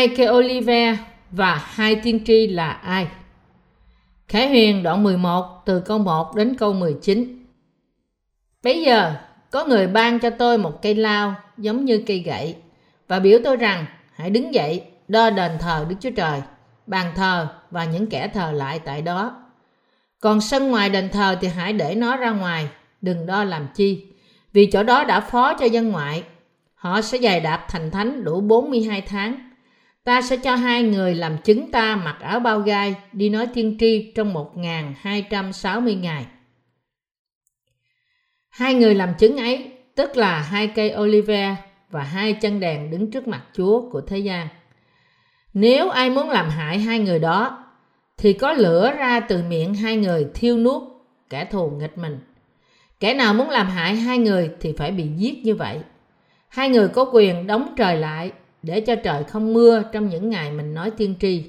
[0.00, 0.96] hai cây olive
[1.30, 3.08] và hai tiên tri là ai?
[4.28, 7.46] Khải Huyền đoạn 11 từ câu 1 đến câu 19
[8.62, 9.14] Bây giờ
[9.50, 12.56] có người ban cho tôi một cây lao giống như cây gậy
[13.08, 13.84] và biểu tôi rằng
[14.14, 16.42] hãy đứng dậy đo đền thờ Đức Chúa Trời,
[16.86, 19.42] bàn thờ và những kẻ thờ lại tại đó.
[20.20, 22.68] Còn sân ngoài đền thờ thì hãy để nó ra ngoài,
[23.00, 24.06] đừng đo làm chi,
[24.52, 26.22] vì chỗ đó đã phó cho dân ngoại.
[26.74, 29.49] Họ sẽ dày đạp thành thánh đủ 42 tháng.
[30.04, 33.76] Ta sẽ cho hai người làm chứng ta mặc áo bao gai đi nói tiên
[33.80, 36.26] tri trong 1260 ngày.
[38.48, 41.56] Hai người làm chứng ấy, tức là hai cây olive
[41.90, 44.48] và hai chân đèn đứng trước mặt Chúa của thế gian.
[45.54, 47.64] Nếu ai muốn làm hại hai người đó,
[48.18, 50.82] thì có lửa ra từ miệng hai người thiêu nuốt
[51.30, 52.18] kẻ thù nghịch mình.
[53.00, 55.78] Kẻ nào muốn làm hại hai người thì phải bị giết như vậy.
[56.48, 58.32] Hai người có quyền đóng trời lại
[58.62, 61.44] để cho trời không mưa trong những ngày mình nói tiên tri.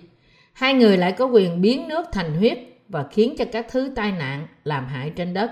[0.54, 2.60] Hai người lại có quyền biến nước thành huyết
[2.90, 5.52] và khiến cho các thứ tai nạn làm hại trên đất.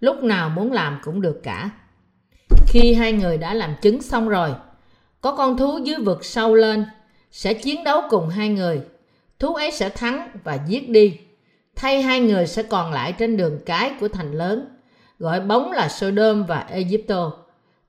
[0.00, 1.70] Lúc nào muốn làm cũng được cả.
[2.66, 4.50] Khi hai người đã làm chứng xong rồi,
[5.20, 6.84] có con thú dưới vực sâu lên,
[7.30, 8.80] sẽ chiến đấu cùng hai người.
[9.38, 11.18] Thú ấy sẽ thắng và giết đi.
[11.76, 14.68] Thay hai người sẽ còn lại trên đường cái của thành lớn,
[15.18, 17.32] gọi bóng là Sodom và Egypto,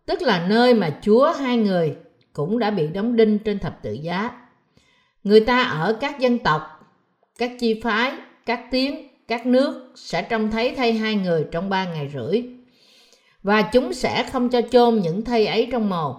[0.05, 1.95] tức là nơi mà Chúa hai người
[2.37, 4.31] cũng đã bị đóng đinh trên thập tự giá.
[5.23, 6.61] Người ta ở các dân tộc,
[7.37, 8.11] các chi phái,
[8.45, 12.43] các tiếng, các nước sẽ trông thấy thay hai người trong ba ngày rưỡi
[13.43, 16.15] và chúng sẽ không cho chôn những thây ấy trong mồ.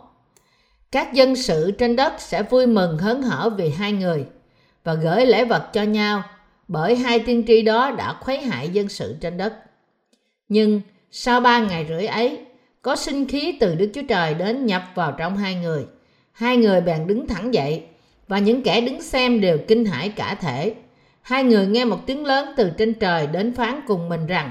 [0.93, 4.27] Các dân sự trên đất sẽ vui mừng hớn hở vì hai người
[4.85, 6.23] và gửi lễ vật cho nhau
[6.69, 9.55] bởi hai tiên tri đó đã khuấy hại dân sự trên đất.
[10.49, 10.81] Nhưng
[11.11, 12.45] sau ba ngày rưỡi ấy,
[12.83, 15.87] có sinh khí từ Đức Chúa Trời đến nhập vào trong hai người.
[16.39, 17.83] Hai người bèn đứng thẳng dậy
[18.29, 20.75] và những kẻ đứng xem đều kinh hãi cả thể.
[21.23, 24.51] Hai người nghe một tiếng lớn từ trên trời đến phán cùng mình rằng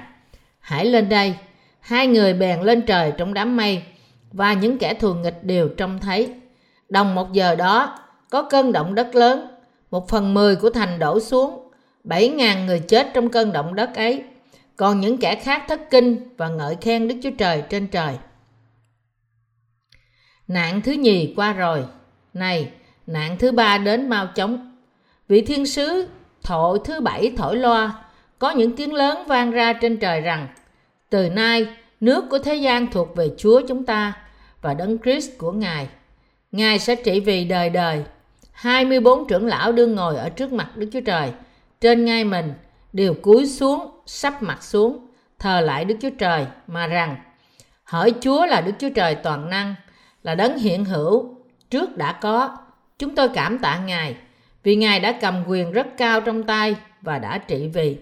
[0.60, 1.36] Hãy lên đây
[1.80, 3.82] Hai người bèn lên trời trong đám mây
[4.32, 6.30] và những kẻ thù nghịch đều trông thấy.
[6.90, 8.00] Đồng một giờ đó,
[8.30, 9.48] có cơn động đất lớn,
[9.92, 11.70] một phần mười của thành đổ xuống,
[12.04, 14.24] bảy ngàn người chết trong cơn động đất ấy.
[14.76, 18.14] Còn những kẻ khác thất kinh và ngợi khen Đức Chúa Trời trên trời.
[20.48, 21.86] Nạn thứ nhì qua rồi.
[22.34, 22.72] Này,
[23.08, 24.78] nạn thứ ba đến mau chóng.
[25.28, 26.08] Vị thiên sứ
[26.44, 28.04] thổi thứ bảy thổi loa,
[28.40, 30.48] có những tiếng lớn vang ra trên trời rằng
[31.10, 31.68] từ nay,
[32.00, 34.14] nước của thế gian thuộc về Chúa chúng ta
[34.62, 35.88] và Đấng Christ của Ngài.
[36.52, 38.04] Ngài sẽ trị vì đời đời.
[38.52, 41.32] 24 trưởng lão đương ngồi ở trước mặt Đức Chúa Trời.
[41.82, 42.54] Trên ngai mình
[42.94, 45.08] đều cúi xuống, sắp mặt xuống,
[45.40, 47.16] thờ lại Đức Chúa Trời mà rằng
[47.84, 49.76] Hỡi Chúa là Đức Chúa Trời toàn năng,
[50.28, 51.36] là đấng hiện hữu,
[51.70, 52.58] trước đã có.
[53.00, 54.16] Chúng tôi cảm tạ Ngài,
[54.64, 57.98] vì Ngài đã cầm quyền rất cao trong tay và đã trị vì.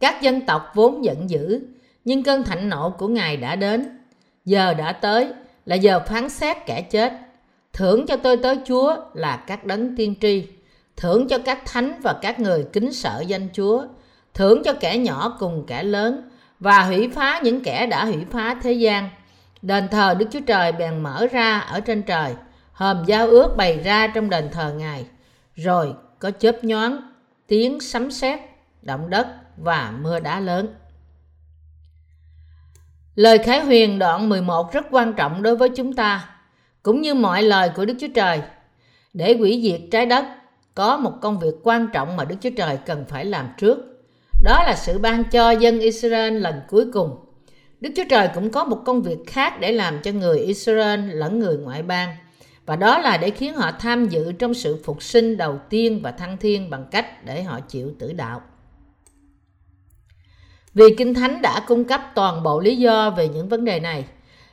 [0.00, 1.60] Các dân tộc vốn giận dữ,
[2.04, 3.98] nhưng cơn thạnh nộ của Ngài đã đến.
[4.44, 5.28] Giờ đã tới
[5.66, 7.12] là giờ phán xét kẻ chết.
[7.72, 10.46] Thưởng cho tôi tới Chúa là các đấng tiên tri.
[10.96, 13.84] Thưởng cho các thánh và các người kính sợ danh Chúa.
[14.34, 18.56] Thưởng cho kẻ nhỏ cùng kẻ lớn và hủy phá những kẻ đã hủy phá
[18.62, 19.08] thế gian.
[19.62, 22.34] Đền thờ Đức Chúa Trời bèn mở ra ở trên trời.
[22.72, 25.06] Hòm giao ước bày ra trong đền thờ Ngài.
[25.54, 27.12] Rồi có chớp nhoáng,
[27.46, 28.40] tiếng sấm sét,
[28.82, 29.26] động đất
[29.56, 30.74] và mưa đá lớn.
[33.14, 36.30] Lời Khải Huyền đoạn 11 rất quan trọng đối với chúng ta,
[36.82, 38.42] cũng như mọi lời của Đức Chúa Trời.
[39.12, 40.24] Để hủy diệt trái đất,
[40.74, 43.78] có một công việc quan trọng mà Đức Chúa Trời cần phải làm trước.
[44.42, 47.29] Đó là sự ban cho dân Israel lần cuối cùng.
[47.80, 51.38] Đức Chúa Trời cũng có một công việc khác để làm cho người Israel lẫn
[51.38, 52.16] người ngoại bang.
[52.66, 56.10] Và đó là để khiến họ tham dự trong sự phục sinh đầu tiên và
[56.10, 58.42] thăng thiên bằng cách để họ chịu tử đạo.
[60.74, 64.04] Vì Kinh Thánh đã cung cấp toàn bộ lý do về những vấn đề này,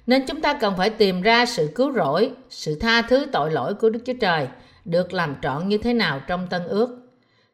[0.08, 3.74] nên chúng ta cần phải tìm ra sự cứu rỗi, sự tha thứ tội lỗi
[3.74, 4.48] của Đức Chúa Trời
[4.86, 7.00] được làm trọn như thế nào trong Tân Ước.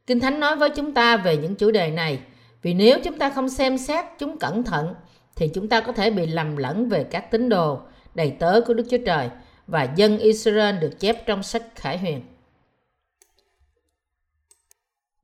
[0.07, 2.19] Kinh Thánh nói với chúng ta về những chủ đề này,
[2.61, 4.93] vì nếu chúng ta không xem xét chúng cẩn thận,
[5.35, 7.79] thì chúng ta có thể bị lầm lẫn về các tín đồ,
[8.15, 9.29] đầy tớ của Đức Chúa Trời
[9.67, 12.21] và dân Israel được chép trong sách Khải Huyền.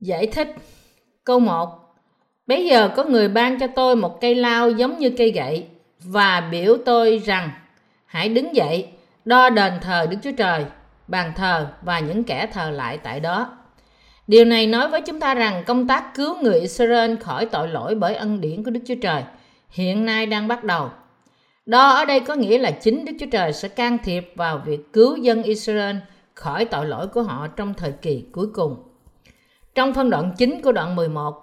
[0.00, 0.54] Giải thích
[1.24, 1.80] Câu 1
[2.46, 5.66] Bây giờ có người ban cho tôi một cây lao giống như cây gậy
[6.00, 7.50] và biểu tôi rằng
[8.06, 8.88] hãy đứng dậy
[9.24, 10.64] đo đền thờ Đức Chúa Trời,
[11.08, 13.58] bàn thờ và những kẻ thờ lại tại đó.
[14.26, 17.94] Điều này nói với chúng ta rằng công tác cứu người Israel khỏi tội lỗi
[17.94, 19.22] bởi ân điển của Đức Chúa Trời
[19.70, 20.90] hiện nay đang bắt đầu.
[21.66, 24.92] Đó ở đây có nghĩa là chính Đức Chúa Trời sẽ can thiệp vào việc
[24.92, 25.96] cứu dân Israel
[26.34, 28.76] khỏi tội lỗi của họ trong thời kỳ cuối cùng.
[29.74, 31.34] Trong phân đoạn chính của đoạn 11,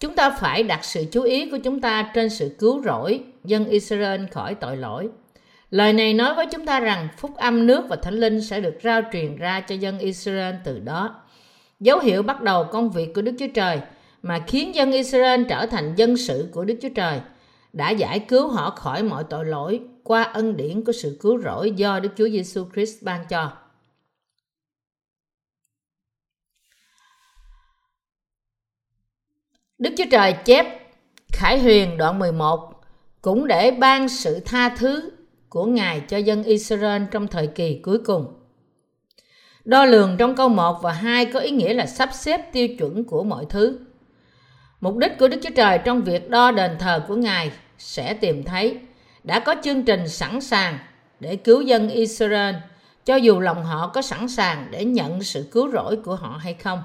[0.00, 3.64] chúng ta phải đặt sự chú ý của chúng ta trên sự cứu rỗi dân
[3.64, 5.08] Israel khỏi tội lỗi.
[5.70, 8.74] Lời này nói với chúng ta rằng phúc âm nước và thánh linh sẽ được
[8.82, 11.22] rao truyền ra cho dân Israel từ đó.
[11.80, 13.80] Dấu hiệu bắt đầu công việc của Đức Chúa Trời
[14.22, 17.20] mà khiến dân Israel trở thành dân sự của Đức Chúa Trời
[17.72, 21.70] đã giải cứu họ khỏi mọi tội lỗi qua ân điển của sự cứu rỗi
[21.70, 23.52] do Đức Chúa Giêsu Christ ban cho.
[29.78, 30.66] Đức Chúa Trời chép
[31.32, 32.74] Khải Huyền đoạn 11
[33.22, 35.10] cũng để ban sự tha thứ
[35.48, 38.26] của Ngài cho dân Israel trong thời kỳ cuối cùng.
[39.64, 43.04] Đo lường trong câu 1 và 2 có ý nghĩa là sắp xếp tiêu chuẩn
[43.04, 43.78] của mọi thứ.
[44.80, 48.44] Mục đích của Đức Chúa Trời trong việc đo đền thờ của Ngài sẽ tìm
[48.44, 48.78] thấy
[49.24, 50.78] đã có chương trình sẵn sàng
[51.20, 52.54] để cứu dân Israel
[53.04, 56.54] cho dù lòng họ có sẵn sàng để nhận sự cứu rỗi của họ hay
[56.54, 56.82] không.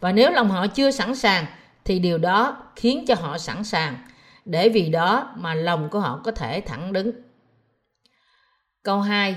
[0.00, 1.46] Và nếu lòng họ chưa sẵn sàng
[1.84, 3.96] thì điều đó khiến cho họ sẵn sàng
[4.44, 7.10] để vì đó mà lòng của họ có thể thẳng đứng.
[8.82, 9.36] Câu 2.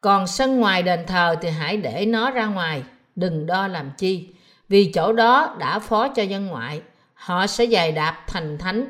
[0.00, 2.82] Còn sân ngoài đền thờ thì hãy để nó ra ngoài,
[3.16, 4.28] đừng đo làm chi,
[4.68, 6.82] vì chỗ đó đã phó cho dân ngoại,
[7.18, 8.86] họ sẽ dày đạp thành thánh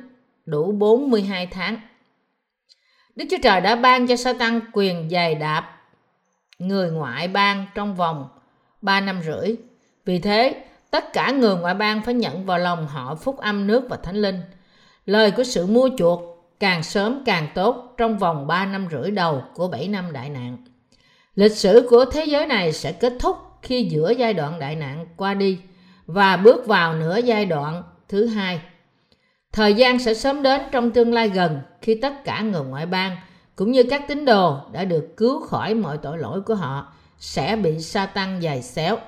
[0.46, 1.80] đủ 42 tháng.
[3.16, 5.78] Đức Chúa Trời đã ban cho sa tăng quyền dày đạp
[6.58, 8.28] người ngoại bang trong vòng
[8.82, 9.56] 3 năm rưỡi.
[10.04, 13.84] Vì thế, tất cả người ngoại bang phải nhận vào lòng họ phúc âm nước
[13.88, 14.40] và thánh linh.
[15.06, 16.20] Lời của sự mua chuộc
[16.60, 20.56] càng sớm càng tốt trong vòng 3 năm rưỡi đầu của 7 năm đại nạn.
[21.34, 25.06] Lịch sử của thế giới này sẽ kết thúc khi giữa giai đoạn đại nạn
[25.16, 25.58] qua đi
[26.06, 28.60] và bước vào nửa giai đoạn thứ hai.
[29.52, 33.16] Thời gian sẽ sớm đến trong tương lai gần khi tất cả người ngoại bang
[33.56, 37.56] cũng như các tín đồ đã được cứu khỏi mọi tội lỗi của họ sẽ
[37.56, 38.98] bị sa tăng giày xéo.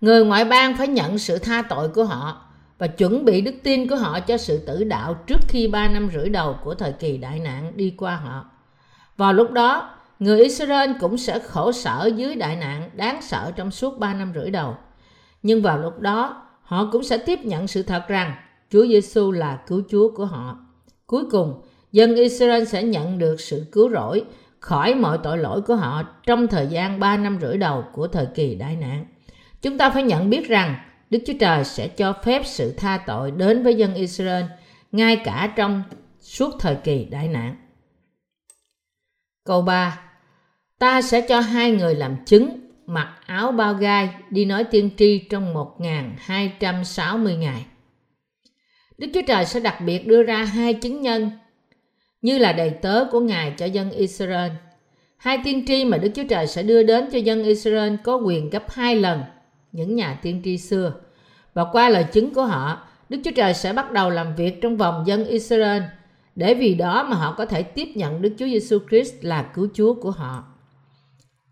[0.00, 2.46] Người ngoại bang phải nhận sự tha tội của họ
[2.78, 6.10] và chuẩn bị đức tin của họ cho sự tử đạo trước khi ba năm
[6.14, 8.50] rưỡi đầu của thời kỳ đại nạn đi qua họ.
[9.16, 13.70] Vào lúc đó, người Israel cũng sẽ khổ sở dưới đại nạn đáng sợ trong
[13.70, 14.76] suốt ba năm rưỡi đầu.
[15.42, 18.34] Nhưng vào lúc đó, họ cũng sẽ tiếp nhận sự thật rằng
[18.70, 20.58] Chúa Giêsu là cứu Chúa của họ.
[21.06, 21.62] Cuối cùng,
[21.92, 24.24] dân Israel sẽ nhận được sự cứu rỗi
[24.60, 28.26] khỏi mọi tội lỗi của họ trong thời gian ba năm rưỡi đầu của thời
[28.34, 29.06] kỳ đại nạn.
[29.62, 30.74] Chúng ta phải nhận biết rằng
[31.10, 34.44] Đức Chúa Trời sẽ cho phép sự tha tội đến với dân Israel
[34.92, 35.82] ngay cả trong
[36.20, 37.56] suốt thời kỳ đại nạn.
[39.44, 40.00] Câu 3
[40.78, 45.18] Ta sẽ cho hai người làm chứng mặc áo bao gai đi nói tiên tri
[45.18, 47.66] trong 1260 ngày.
[48.98, 51.30] Đức Chúa Trời sẽ đặc biệt đưa ra hai chứng nhân
[52.22, 54.50] như là đầy tớ của Ngài cho dân Israel.
[55.16, 58.50] Hai tiên tri mà Đức Chúa Trời sẽ đưa đến cho dân Israel có quyền
[58.50, 59.22] gấp hai lần
[59.72, 60.92] những nhà tiên tri xưa.
[61.54, 64.76] Và qua lời chứng của họ, Đức Chúa Trời sẽ bắt đầu làm việc trong
[64.76, 65.82] vòng dân Israel
[66.36, 69.68] để vì đó mà họ có thể tiếp nhận Đức Chúa Giêsu Christ là cứu
[69.74, 70.49] Chúa của họ.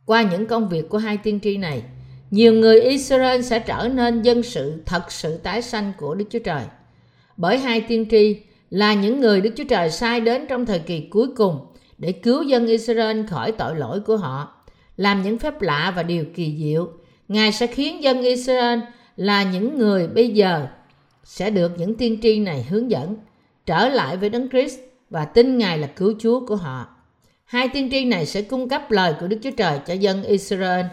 [0.08, 1.82] Qua những công việc của hai tiên tri này,
[2.30, 6.38] nhiều người Israel sẽ trở nên dân sự thật sự tái sanh của Đức Chúa
[6.38, 6.62] Trời.
[7.36, 8.36] Bởi hai tiên tri
[8.70, 11.58] là những người Đức Chúa Trời sai đến trong thời kỳ cuối cùng
[11.98, 14.64] để cứu dân Israel khỏi tội lỗi của họ,
[14.96, 16.88] làm những phép lạ và điều kỳ diệu.
[17.28, 18.78] Ngài sẽ khiến dân Israel
[19.16, 20.66] là những người bây giờ
[21.24, 23.16] sẽ được những tiên tri này hướng dẫn
[23.66, 24.78] trở lại với Đấng Christ
[25.10, 26.97] và tin Ngài là cứu Chúa của họ.
[27.48, 30.86] Hai tiên tri này sẽ cung cấp lời của Đức Chúa Trời cho dân Israel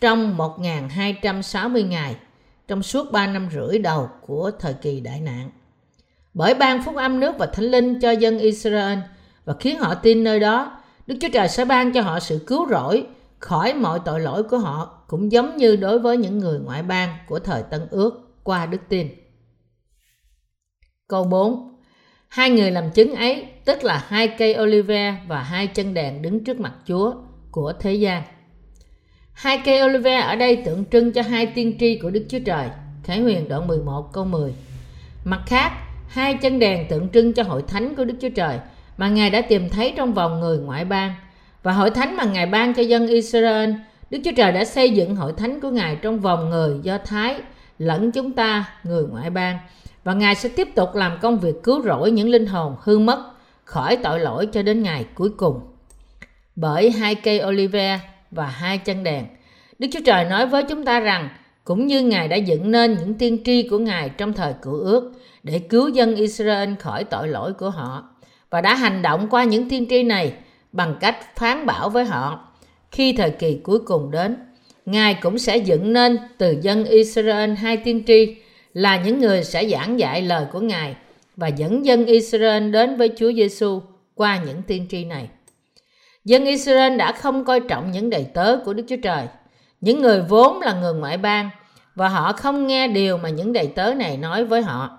[0.00, 2.16] trong 1260 ngày
[2.68, 5.50] trong suốt 3 năm rưỡi đầu của thời kỳ đại nạn.
[6.34, 8.98] Bởi ban phúc âm nước và thánh linh cho dân Israel
[9.44, 12.68] và khiến họ tin nơi đó, Đức Chúa Trời sẽ ban cho họ sự cứu
[12.70, 13.06] rỗi
[13.38, 17.18] khỏi mọi tội lỗi của họ cũng giống như đối với những người ngoại bang
[17.26, 19.08] của thời Tân Ước qua đức tin.
[21.08, 21.74] Câu 4
[22.28, 26.44] Hai người làm chứng ấy, tức là hai cây olive và hai chân đèn đứng
[26.44, 27.14] trước mặt Chúa
[27.50, 28.22] của thế gian.
[29.32, 32.68] Hai cây olive ở đây tượng trưng cho hai tiên tri của Đức Chúa Trời.
[33.04, 34.52] Khải huyền đoạn 11 câu 10.
[35.24, 35.72] Mặt khác,
[36.08, 38.58] hai chân đèn tượng trưng cho hội thánh của Đức Chúa Trời
[38.96, 41.14] mà Ngài đã tìm thấy trong vòng người ngoại bang
[41.62, 43.70] và hội thánh mà Ngài ban cho dân Israel.
[44.10, 47.36] Đức Chúa Trời đã xây dựng hội thánh của Ngài trong vòng người Do Thái
[47.78, 49.58] lẫn chúng ta, người ngoại bang
[50.04, 53.34] và Ngài sẽ tiếp tục làm công việc cứu rỗi những linh hồn hư mất
[53.68, 55.60] khỏi tội lỗi cho đến ngày cuối cùng.
[56.56, 59.24] Bởi hai cây olive và hai chân đèn,
[59.78, 61.28] Đức Chúa Trời nói với chúng ta rằng
[61.64, 65.12] cũng như Ngài đã dựng nên những tiên tri của Ngài trong thời cựu ước
[65.42, 68.08] để cứu dân Israel khỏi tội lỗi của họ
[68.50, 70.32] và đã hành động qua những tiên tri này
[70.72, 72.48] bằng cách phán bảo với họ
[72.90, 74.36] khi thời kỳ cuối cùng đến.
[74.86, 78.36] Ngài cũng sẽ dựng nên từ dân Israel hai tiên tri
[78.74, 80.96] là những người sẽ giảng dạy lời của Ngài
[81.38, 83.82] và dẫn dân Israel đến với Chúa Giêsu
[84.14, 85.28] qua những tiên tri này.
[86.24, 89.26] Dân Israel đã không coi trọng những đầy tớ của Đức Chúa Trời,
[89.80, 91.50] những người vốn là người ngoại bang
[91.94, 94.98] và họ không nghe điều mà những đầy tớ này nói với họ.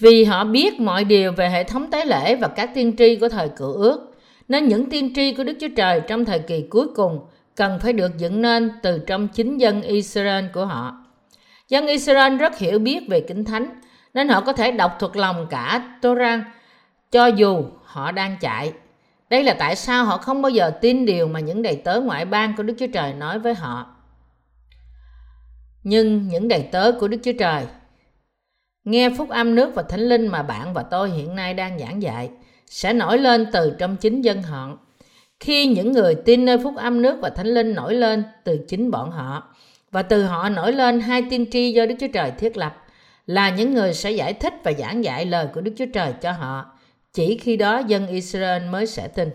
[0.00, 3.28] Vì họ biết mọi điều về hệ thống tế lễ và các tiên tri của
[3.28, 4.14] thời cựu ước,
[4.48, 7.20] nên những tiên tri của Đức Chúa Trời trong thời kỳ cuối cùng
[7.56, 11.04] cần phải được dựng nên từ trong chính dân Israel của họ.
[11.68, 13.80] Dân Israel rất hiểu biết về Kinh Thánh,
[14.16, 16.40] nên họ có thể đọc thuộc lòng cả Torah,
[17.10, 18.72] cho dù họ đang chạy.
[19.30, 22.24] Đây là tại sao họ không bao giờ tin điều mà những đầy tớ ngoại
[22.24, 23.86] bang của Đức Chúa Trời nói với họ.
[25.82, 27.66] Nhưng những đầy tớ của Đức Chúa Trời
[28.84, 32.02] nghe phúc âm nước và thánh linh mà bạn và tôi hiện nay đang giảng
[32.02, 32.30] dạy
[32.66, 34.78] sẽ nổi lên từ trong chính dân họ.
[35.40, 38.90] Khi những người tin nơi phúc âm nước và thánh linh nổi lên từ chính
[38.90, 39.54] bọn họ
[39.90, 42.82] và từ họ nổi lên hai tiên tri do Đức Chúa Trời thiết lập
[43.26, 46.32] là những người sẽ giải thích và giảng dạy lời của Đức Chúa Trời cho
[46.32, 46.78] họ.
[47.12, 49.30] Chỉ khi đó dân Israel mới sẽ tin.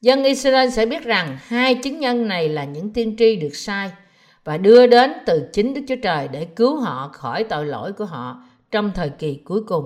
[0.00, 3.90] Dân Israel sẽ biết rằng hai chứng nhân này là những tiên tri được sai
[4.44, 8.04] và đưa đến từ chính Đức Chúa Trời để cứu họ khỏi tội lỗi của
[8.04, 9.84] họ trong thời kỳ cuối cùng.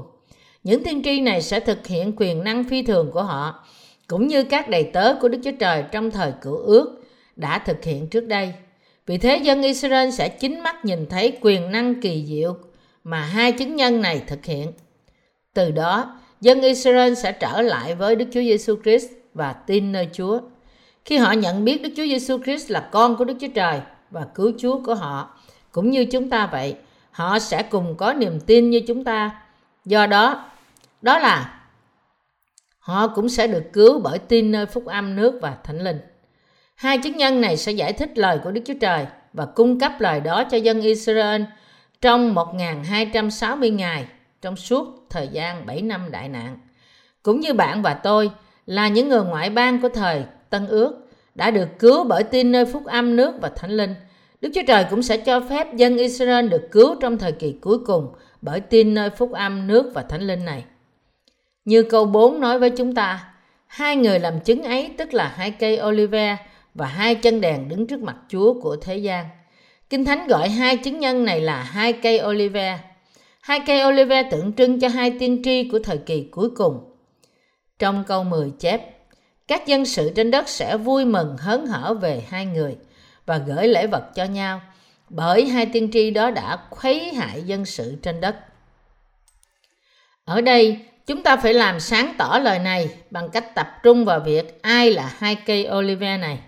[0.63, 3.67] Những tiên tri này sẽ thực hiện quyền năng phi thường của họ,
[4.07, 7.03] cũng như các đầy tớ của Đức Chúa Trời trong thời cựu ước
[7.37, 8.53] đã thực hiện trước đây.
[9.07, 12.57] Vì thế dân Israel sẽ chính mắt nhìn thấy quyền năng kỳ diệu
[13.05, 14.73] mà hai chứng nhân này thực hiện.
[15.55, 20.09] Từ đó, dân Israel sẽ trở lại với Đức Chúa Giêsu Christ và tin nơi
[20.13, 20.41] Chúa.
[21.05, 23.81] Khi họ nhận biết Đức Chúa Giêsu Christ là con của Đức Chúa Trời
[24.11, 25.37] và cứu Chúa của họ,
[25.73, 26.77] cũng như chúng ta vậy,
[27.11, 29.43] họ sẽ cùng có niềm tin như chúng ta.
[29.85, 30.51] Do đó,
[31.03, 31.61] đó là
[32.79, 35.99] họ cũng sẽ được cứu bởi tin nơi phúc âm nước và thánh linh.
[36.75, 39.93] Hai chứng nhân này sẽ giải thích lời của Đức Chúa Trời và cung cấp
[39.99, 41.43] lời đó cho dân Israel
[42.03, 44.07] trong 1260 ngày
[44.41, 46.59] trong suốt thời gian 7 năm đại nạn.
[47.23, 48.31] Cũng như bạn và tôi
[48.67, 52.65] là những người ngoại bang của thời Tân Ước đã được cứu bởi tin nơi
[52.65, 53.95] phúc âm nước và thánh linh.
[54.41, 57.79] Đức Chúa Trời cũng sẽ cho phép dân Israel được cứu trong thời kỳ cuối
[57.79, 60.65] cùng bởi tin nơi phúc âm nước và thánh linh này.
[61.65, 63.35] Như câu 4 nói với chúng ta,
[63.67, 66.37] hai người làm chứng ấy tức là hai cây olive
[66.75, 69.27] và hai chân đèn đứng trước mặt Chúa của thế gian.
[69.93, 72.79] Kinh Thánh gọi hai chứng nhân này là hai cây olive.
[73.41, 76.97] Hai cây olive tượng trưng cho hai tiên tri của thời kỳ cuối cùng.
[77.79, 78.81] Trong câu 10 chép,
[79.49, 82.77] các dân sự trên đất sẽ vui mừng hớn hở về hai người
[83.27, 84.61] và gửi lễ vật cho nhau
[85.09, 88.37] bởi hai tiên tri đó đã khuấy hại dân sự trên đất.
[90.25, 94.21] Ở đây, chúng ta phải làm sáng tỏ lời này bằng cách tập trung vào
[94.21, 96.39] việc ai là hai cây olive này.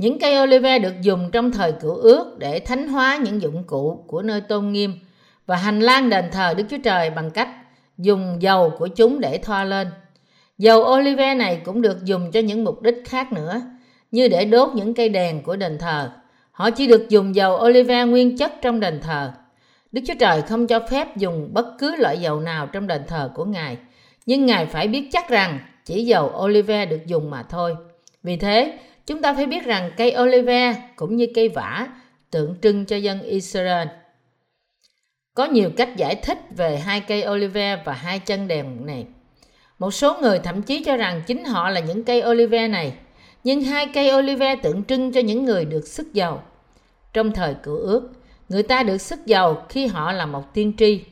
[0.00, 4.04] Những cây olive được dùng trong thời cựu ước để thánh hóa những dụng cụ
[4.06, 4.94] của nơi tôn nghiêm
[5.46, 7.48] và hành lang đền thờ Đức Chúa Trời bằng cách
[7.98, 9.88] dùng dầu của chúng để thoa lên.
[10.58, 13.60] Dầu olive này cũng được dùng cho những mục đích khác nữa,
[14.10, 16.10] như để đốt những cây đèn của đền thờ.
[16.52, 19.32] Họ chỉ được dùng dầu olive nguyên chất trong đền thờ.
[19.92, 23.30] Đức Chúa Trời không cho phép dùng bất cứ loại dầu nào trong đền thờ
[23.34, 23.76] của Ngài,
[24.26, 27.74] nhưng Ngài phải biết chắc rằng chỉ dầu olive được dùng mà thôi.
[28.22, 28.78] Vì thế,
[29.10, 31.88] chúng ta phải biết rằng cây olive cũng như cây vả
[32.30, 33.88] tượng trưng cho dân Israel.
[35.34, 39.06] Có nhiều cách giải thích về hai cây olive và hai chân đèn này.
[39.78, 42.92] Một số người thậm chí cho rằng chính họ là những cây olive này,
[43.44, 46.42] nhưng hai cây olive tượng trưng cho những người được sức giàu.
[47.12, 48.10] Trong thời cựu ước,
[48.48, 51.04] người ta được sức giàu khi họ là một tiên tri,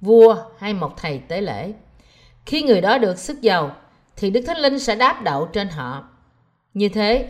[0.00, 1.72] vua hay một thầy tế lễ.
[2.46, 3.76] Khi người đó được sức giàu,
[4.16, 6.08] thì Đức Thánh Linh sẽ đáp đậu trên họ.
[6.74, 7.28] Như thế,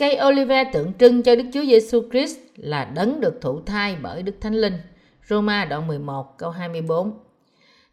[0.00, 4.22] cây olive tượng trưng cho Đức Chúa Giêsu Christ là đấng được thụ thai bởi
[4.22, 4.78] Đức Thánh Linh.
[5.28, 7.12] Roma đoạn 11 câu 24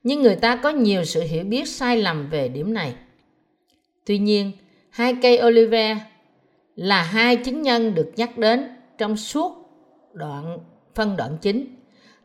[0.04, 2.96] nhưng người ta có nhiều sự hiểu biết sai lầm về điểm này.
[4.06, 4.52] Tuy nhiên,
[4.90, 5.98] hai cây olive
[6.76, 9.52] là hai chứng nhân được nhắc đến trong suốt
[10.14, 10.58] đoạn
[10.96, 11.76] phân đoạn chính,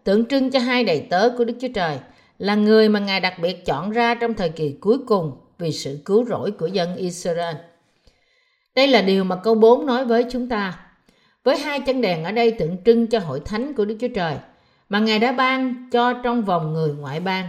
[0.05, 1.99] tượng trưng cho hai đầy tớ của Đức Chúa Trời
[2.39, 5.99] là người mà Ngài đặc biệt chọn ra trong thời kỳ cuối cùng vì sự
[6.05, 7.57] cứu rỗi của dân Israel.
[8.75, 10.79] Đây là điều mà câu 4 nói với chúng ta.
[11.45, 14.37] Với hai chân đèn ở đây tượng trưng cho hội thánh của Đức Chúa Trời
[14.89, 17.49] mà Ngài đã ban cho trong vòng người ngoại bang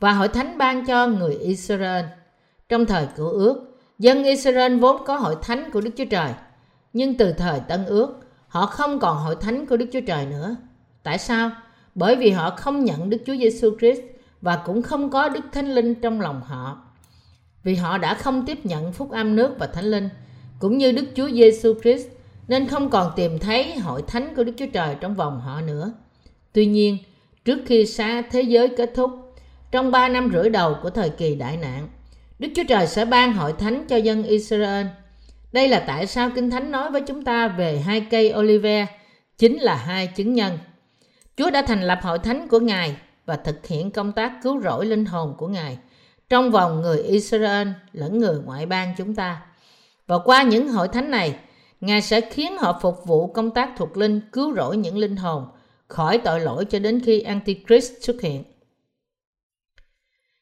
[0.00, 2.04] và hội thánh ban cho người Israel.
[2.68, 6.30] Trong thời cựu ước, dân Israel vốn có hội thánh của Đức Chúa Trời,
[6.92, 10.56] nhưng từ thời tân ước, họ không còn hội thánh của Đức Chúa Trời nữa.
[11.02, 11.50] Tại sao?
[11.94, 14.00] Bởi vì họ không nhận Đức Chúa Giêsu Christ
[14.40, 16.78] và cũng không có Đức Thánh Linh trong lòng họ.
[17.62, 20.08] vì họ đã không tiếp nhận phúc âm nước và thánh linh
[20.62, 22.06] cũng như Đức Chúa Giêsu Christ
[22.48, 25.92] nên không còn tìm thấy hội thánh của Đức Chúa Trời trong vòng họ nữa.
[26.52, 26.98] Tuy nhiên,
[27.44, 29.10] trước khi xa thế giới kết thúc,
[29.70, 31.88] trong ba năm rưỡi đầu của thời kỳ đại nạn,
[32.38, 34.86] Đức Chúa Trời sẽ ban hội thánh cho dân Israel.
[35.52, 38.86] Đây là tại sao Kinh Thánh nói với chúng ta về hai cây olive,
[39.38, 40.58] chính là hai chứng nhân.
[41.36, 44.86] Chúa đã thành lập hội thánh của Ngài và thực hiện công tác cứu rỗi
[44.86, 45.78] linh hồn của Ngài
[46.28, 49.42] trong vòng người Israel lẫn người ngoại bang chúng ta.
[50.12, 51.38] Và qua những hội thánh này,
[51.80, 55.46] Ngài sẽ khiến họ phục vụ công tác thuộc linh cứu rỗi những linh hồn
[55.88, 58.44] khỏi tội lỗi cho đến khi Antichrist xuất hiện.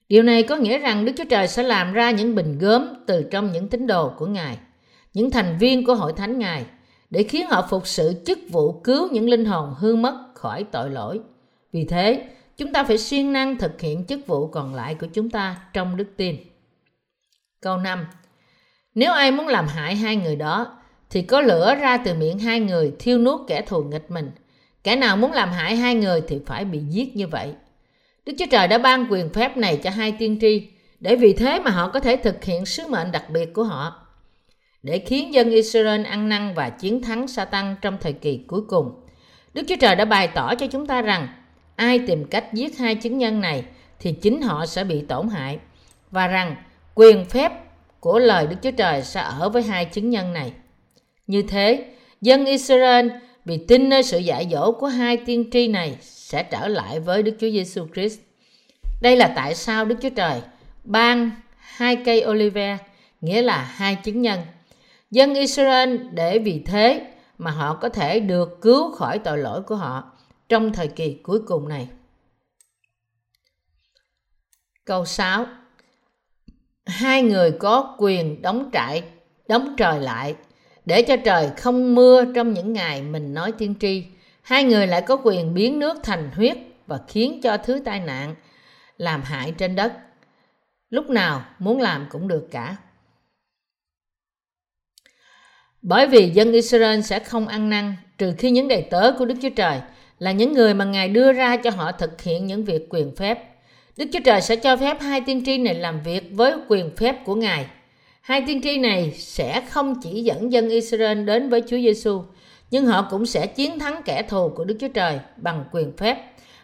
[0.09, 3.23] Điều này có nghĩa rằng Đức Chúa Trời sẽ làm ra những bình gớm từ
[3.31, 4.59] trong những tín đồ của Ngài,
[5.15, 6.65] những thành viên của hội thánh Ngài,
[7.11, 10.91] để khiến họ phục sự chức vụ cứu những linh hồn hư mất khỏi tội
[10.91, 11.21] lỗi.
[11.73, 12.25] Vì thế,
[12.57, 15.97] chúng ta phải siêng năng thực hiện chức vụ còn lại của chúng ta trong
[15.97, 16.37] đức tin.
[17.61, 18.07] Câu 5.
[18.95, 20.79] Nếu ai muốn làm hại hai người đó,
[21.11, 24.31] thì có lửa ra từ miệng hai người thiêu nuốt kẻ thù nghịch mình.
[24.85, 27.53] Kẻ nào muốn làm hại hai người thì phải bị giết như vậy.
[28.27, 30.69] Đức Chúa Trời đã ban quyền phép này cho hai tiên tri,
[31.01, 34.07] để vì thế mà họ có thể thực hiện sứ mệnh đặc biệt của họ,
[34.83, 39.07] để khiến dân Israel ăn năn và chiến thắng Satan trong thời kỳ cuối cùng.
[39.55, 41.29] Đức Chúa Trời đã bày tỏ cho chúng ta rằng
[41.77, 43.65] ai tìm cách giết hai chứng nhân này
[44.01, 45.59] thì chính họ sẽ bị tổn hại
[46.11, 46.57] và rằng
[46.95, 47.53] quyền phép
[48.01, 50.53] của lời Đức Chúa Trời sẽ ở với hai chứng nhân này.
[51.27, 53.09] Như thế, dân Israel
[53.45, 57.23] vì tin nơi sự dạy dỗ của hai tiên tri này sẽ trở lại với
[57.23, 58.21] Đức Chúa Giêsu Christ.
[59.01, 60.41] Đây là tại sao Đức Chúa Trời
[60.85, 62.79] ban hai cây olive,
[63.21, 64.41] nghĩa là hai chứng nhân.
[65.11, 67.07] Dân Israel để vì thế
[67.39, 70.13] mà họ có thể được cứu khỏi tội lỗi của họ
[70.49, 71.89] trong thời kỳ cuối cùng này.
[74.85, 75.47] Câu 6
[76.91, 79.03] Hai người có quyền đóng trại,
[79.49, 80.35] đóng trời lại
[80.85, 84.05] để cho trời không mưa trong những ngày mình nói tiên tri.
[84.43, 88.35] Hai người lại có quyền biến nước thành huyết và khiến cho thứ tai nạn
[88.99, 89.93] làm hại trên đất.
[90.91, 92.77] Lúc nào muốn làm cũng được cả.
[95.83, 99.35] Bởi vì dân Israel sẽ không ăn năn trừ khi những đầy tớ của Đức
[99.43, 99.81] Chúa Trời
[100.19, 103.50] là những người mà Ngài đưa ra cho họ thực hiện những việc quyền phép.
[104.01, 107.25] Đức Chúa Trời sẽ cho phép hai tiên tri này làm việc với quyền phép
[107.25, 107.67] của Ngài.
[108.21, 112.23] Hai tiên tri này sẽ không chỉ dẫn dân Israel đến với Chúa Giêsu,
[112.71, 116.19] nhưng họ cũng sẽ chiến thắng kẻ thù của Đức Chúa Trời bằng quyền phép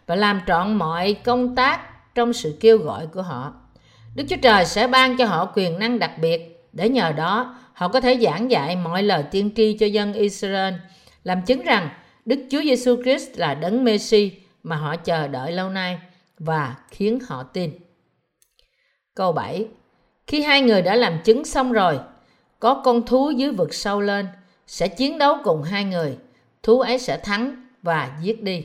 [0.07, 1.81] và làm trọn mọi công tác
[2.15, 3.55] trong sự kêu gọi của họ.
[4.15, 7.89] Đức Chúa Trời sẽ ban cho họ quyền năng đặc biệt để nhờ đó họ
[7.89, 10.75] có thể giảng dạy mọi lời tiên tri cho dân Israel,
[11.25, 11.89] làm chứng rằng
[12.25, 15.99] Đức Chúa Giêsu Christ là đấng Messi mà họ chờ đợi lâu nay
[16.39, 17.71] và khiến họ tin.
[19.15, 19.67] Câu 7.
[20.27, 21.99] Khi hai người đã làm chứng xong rồi,
[22.61, 24.27] có con thú dưới vực sâu lên
[24.67, 26.19] sẽ chiến đấu cùng hai người,
[26.63, 28.65] thú ấy sẽ thắng và giết đi.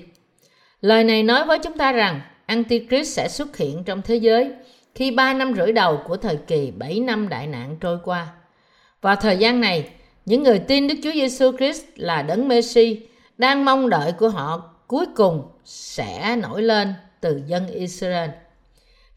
[0.81, 4.51] Lời này nói với chúng ta rằng Antichrist sẽ xuất hiện trong thế giới
[4.95, 8.27] khi ba năm rưỡi đầu của thời kỳ 7 năm đại nạn trôi qua.
[9.01, 9.89] Vào thời gian này,
[10.25, 13.01] những người tin Đức Chúa Giêsu Christ là đấng Messi
[13.37, 18.29] đang mong đợi của họ cuối cùng sẽ nổi lên từ dân Israel.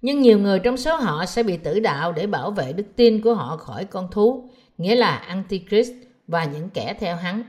[0.02, 3.20] Nhưng nhiều người trong số họ sẽ bị tử đạo để bảo vệ đức tin
[3.20, 5.92] của họ khỏi con thú, nghĩa là Antichrist
[6.26, 7.42] và những kẻ theo hắn.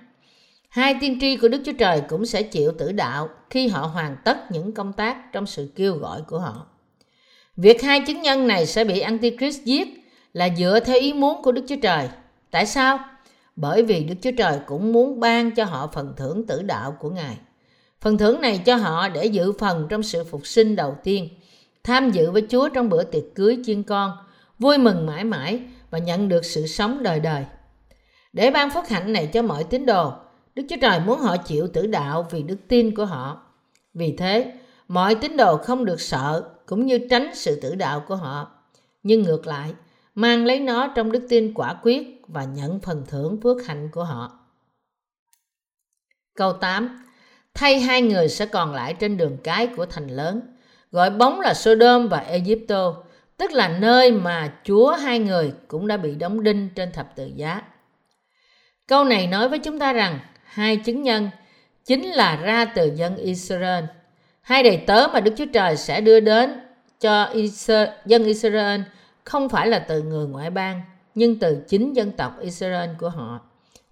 [0.70, 4.18] Hai tiên tri của Đức Chúa Trời cũng sẽ chịu tử đạo khi họ hoàn
[4.26, 6.66] tất những công tác trong sự kêu gọi của họ.
[7.58, 9.88] Việc hai chứng nhân này sẽ bị Antichrist giết
[10.34, 12.10] là dựa theo ý muốn của Đức Chúa Trời.
[12.52, 13.00] Tại sao?
[13.56, 17.10] Bởi vì Đức Chúa Trời cũng muốn ban cho họ phần thưởng tử đạo của
[17.10, 17.38] Ngài.
[18.06, 21.30] Phần thưởng này cho họ để giữ phần trong sự phục sinh đầu tiên,
[21.84, 24.18] tham dự với Chúa trong bữa tiệc cưới chiên con,
[24.60, 27.46] vui mừng mãi mãi và nhận được sự sống đời đời.
[28.34, 30.14] Để ban phước hạnh này cho mọi tín đồ,
[30.56, 33.42] Đức Chúa Trời muốn họ chịu tử đạo vì đức tin của họ.
[33.94, 34.54] Vì thế,
[34.88, 38.52] mọi tín đồ không được sợ cũng như tránh sự tử đạo của họ.
[39.04, 39.74] Nhưng ngược lại,
[40.16, 44.04] mang lấy nó trong đức tin quả quyết và nhận phần thưởng phước hạnh của
[44.04, 44.40] họ.
[46.36, 47.05] Câu 8.
[47.56, 50.42] Thay hai người sẽ còn lại trên đường cái của thành lớn,
[50.92, 52.96] gọi bóng là Sodom và Egypto,
[53.38, 57.30] tức là nơi mà Chúa hai người cũng đã bị đóng đinh trên thập tự
[57.36, 57.62] giá.
[58.88, 61.30] Câu này nói với chúng ta rằng hai chứng nhân
[61.86, 63.84] chính là ra từ dân Israel.
[64.42, 66.60] Hai đầy tớ mà Đức Chúa Trời sẽ đưa đến
[67.00, 67.34] cho
[68.06, 68.82] dân Israel
[69.24, 70.82] không phải là từ người ngoại bang,
[71.16, 73.40] nhưng từ chính dân tộc Israel của họ.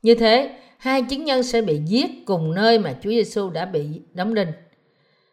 [0.02, 3.86] Như thế, hai chứng nhân sẽ bị giết cùng nơi mà Chúa Giêsu đã bị
[4.14, 4.52] đóng đinh.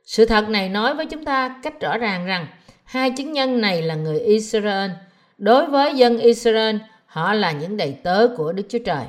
[0.04, 2.46] Sự thật này nói với chúng ta cách rõ ràng rằng
[2.84, 4.90] hai chứng nhân này là người Israel,
[5.38, 9.04] Đối với dân Israel, họ là những đầy tớ của Đức Chúa Trời.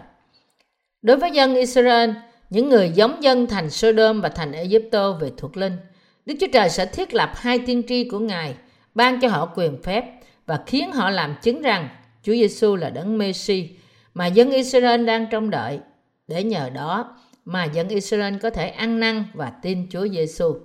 [1.01, 2.09] Đối với dân Israel,
[2.49, 5.77] những người giống dân thành Sodom và thành Egypto về thuộc linh,
[6.25, 8.55] Đức Chúa Trời sẽ thiết lập hai tiên tri của Ngài,
[8.95, 10.05] ban cho họ quyền phép
[10.45, 11.89] và khiến họ làm chứng rằng
[12.23, 13.69] Chúa Giêsu là đấng Messi
[14.13, 15.79] mà dân Israel đang trông đợi.
[16.31, 20.55] Để nhờ đó mà dân Israel có thể ăn năn và tin Chúa Giêsu.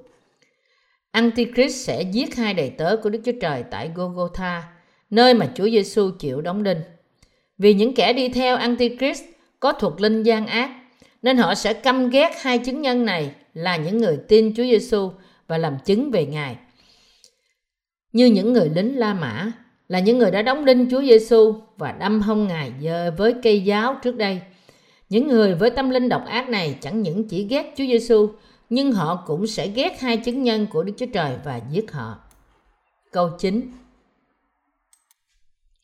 [1.11, 4.63] Antichrist sẽ giết hai đầy tớ của Đức Chúa Trời tại Golgotha,
[5.11, 6.81] nơi mà Chúa Giêsu chịu đóng đinh.
[7.59, 9.23] Vì những kẻ đi theo Antichrist
[9.61, 10.71] có thuộc linh gian ác,
[11.23, 15.11] nên họ sẽ căm ghét hai chứng nhân này là những người tin Chúa Giêsu
[15.47, 16.57] và làm chứng về Ngài.
[18.13, 19.53] Như những người lính La Mã
[19.89, 22.73] là những người đã đóng đinh Chúa Giêsu và đâm hông Ngài
[23.17, 24.41] với cây giáo trước đây.
[25.09, 28.31] Những người với tâm linh độc ác này chẳng những chỉ ghét Chúa Giêsu
[28.71, 32.19] nhưng họ cũng sẽ ghét hai chứng nhân của Đức Chúa Trời và giết họ.
[33.13, 33.71] Câu 9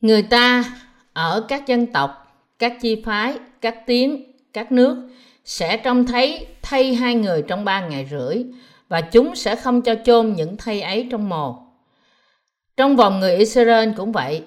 [0.01, 0.65] Người ta
[1.13, 2.11] ở các dân tộc,
[2.59, 5.09] các chi phái, các tiếng, các nước
[5.45, 8.45] sẽ trông thấy thay hai người trong ba ngày rưỡi
[8.89, 11.59] và chúng sẽ không cho chôn những thay ấy trong mồ.
[12.77, 14.43] Trong vòng người Israel cũng vậy,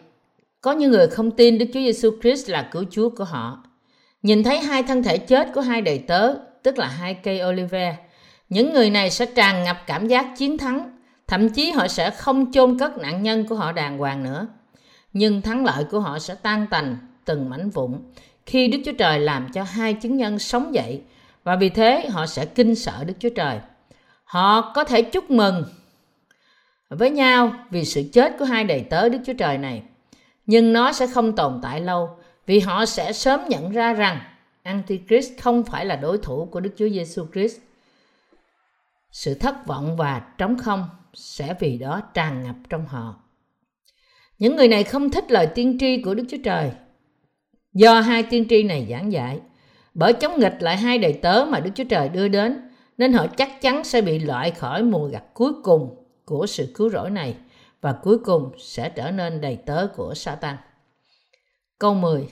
[0.61, 3.64] có những người không tin Đức Chúa Giêsu Christ là cứu Chúa của họ.
[4.25, 6.33] Nhìn thấy hai thân thể chết của hai đầy tớ,
[6.63, 7.97] tức là hai cây olive,
[8.49, 12.51] những người này sẽ tràn ngập cảm giác chiến thắng, thậm chí họ sẽ không
[12.51, 14.47] chôn cất nạn nhân của họ đàng hoàng nữa.
[15.13, 17.97] Nhưng thắng lợi của họ sẽ tan tành từng mảnh vụn
[18.45, 21.01] khi Đức Chúa Trời làm cho hai chứng nhân sống dậy
[21.43, 23.59] và vì thế họ sẽ kinh sợ Đức Chúa Trời.
[24.23, 25.63] Họ có thể chúc mừng
[26.89, 29.83] với nhau vì sự chết của hai đầy tớ Đức Chúa Trời này.
[30.45, 32.09] Nhưng nó sẽ không tồn tại lâu
[32.45, 34.19] vì họ sẽ sớm nhận ra rằng
[34.63, 37.57] Antichrist không phải là đối thủ của Đức Chúa Giêsu Christ.
[39.11, 43.15] Sự thất vọng và trống không sẽ vì đó tràn ngập trong họ.
[44.39, 46.71] Những người này không thích lời tiên tri của Đức Chúa Trời
[47.73, 49.39] do hai tiên tri này giảng dạy.
[49.93, 53.27] Bởi chống nghịch lại hai đầy tớ mà Đức Chúa Trời đưa đến, nên họ
[53.27, 57.35] chắc chắn sẽ bị loại khỏi mùa gặt cuối cùng của sự cứu rỗi này
[57.81, 60.55] và cuối cùng sẽ trở nên đầy tớ của Satan.
[61.85, 62.27] Câu 10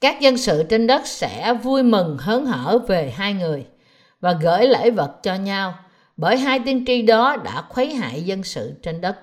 [0.00, 3.64] Các dân sự trên đất sẽ vui mừng hớn hở về hai người
[4.20, 5.74] và gửi lễ vật cho nhau
[6.16, 9.16] bởi hai tiên tri đó đã khuấy hại dân sự trên đất.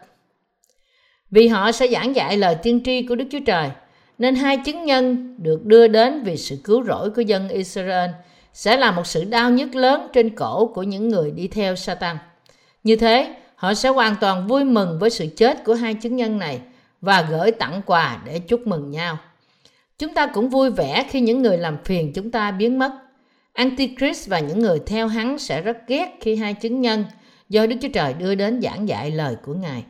[1.32, 3.70] Vì họ sẽ giảng dạy lời tiên tri của Đức Chúa Trời,
[4.18, 8.10] nên hai chứng nhân được đưa đến vì sự cứu rỗi của dân Israel
[8.54, 12.18] sẽ là một sự đau nhức lớn trên cổ của những người đi theo Satan.
[12.84, 16.40] Như thế, họ sẽ hoàn toàn vui mừng với sự chết của hai chứng nhân
[16.40, 16.60] này
[17.04, 19.18] và gửi tặng quà để chúc mừng nhau.
[20.00, 22.92] Chúng ta cũng vui vẻ khi những người làm phiền chúng ta biến mất.
[23.54, 27.06] Antichrist và những người theo hắn sẽ rất ghét khi hai chứng nhân
[27.50, 29.84] do Đức Chúa Trời đưa đến giảng dạy lời của Ngài.